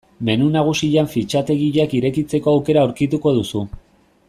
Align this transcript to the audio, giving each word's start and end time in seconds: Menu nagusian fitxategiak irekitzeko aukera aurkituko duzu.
Menu 0.27 0.45
nagusian 0.53 1.09
fitxategiak 1.11 1.93
irekitzeko 1.99 2.55
aukera 2.55 2.87
aurkituko 2.87 3.37
duzu. 3.39 3.63